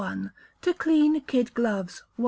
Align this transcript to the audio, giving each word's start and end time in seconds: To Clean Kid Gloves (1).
To 0.63 0.73
Clean 0.73 1.21
Kid 1.27 1.53
Gloves 1.53 2.01
(1). 2.15 2.15